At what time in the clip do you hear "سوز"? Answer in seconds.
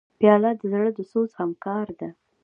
1.11-1.29